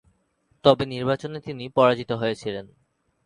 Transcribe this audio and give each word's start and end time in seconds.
তবে 0.65 0.83
নির্বাচনে 0.85 1.39
তিনি 1.39 1.63
পরাজিত 1.69 2.11
হয়েছিলেন। 2.11 2.65